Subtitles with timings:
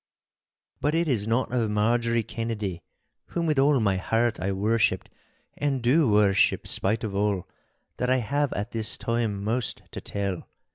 [0.79, 2.81] But it is not of Marjorie Kennedy,
[3.27, 5.11] whom with all my heart I worshipped
[5.55, 7.47] (and do worship, spite of all),
[7.97, 10.47] that I have at this time most to tell.